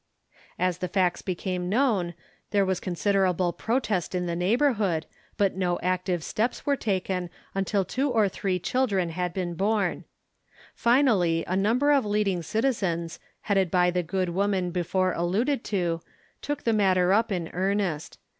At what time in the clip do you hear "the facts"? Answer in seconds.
0.79-1.21